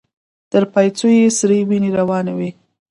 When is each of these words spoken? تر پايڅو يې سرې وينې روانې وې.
تر 0.51 0.63
پايڅو 0.73 1.07
يې 1.17 1.27
سرې 1.37 1.57
وينې 1.69 1.89
روانې 1.99 2.33
وې. 2.37 2.49